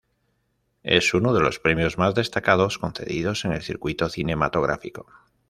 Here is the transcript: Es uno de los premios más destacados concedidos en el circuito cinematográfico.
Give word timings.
Es 0.81 1.13
uno 1.13 1.31
de 1.31 1.41
los 1.41 1.59
premios 1.59 1.99
más 1.99 2.15
destacados 2.15 2.79
concedidos 2.79 3.45
en 3.45 3.51
el 3.51 3.61
circuito 3.61 4.09
cinematográfico. 4.09 5.05